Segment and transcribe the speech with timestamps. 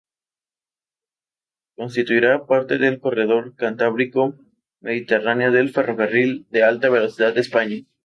[1.75, 7.77] Constituirá parte del Corredor Cantábrico-Mediterráneo del ferrocarril de alta velocidad de España.